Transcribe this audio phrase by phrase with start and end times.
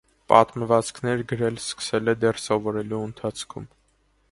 [0.31, 3.71] Պատմվածքներ գրել սկսել է դեռ սովորելու ընթացքում։